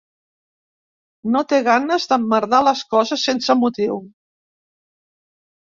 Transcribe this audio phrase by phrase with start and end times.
[1.35, 4.03] No té ganes d'emmerdar les coses sense motiu.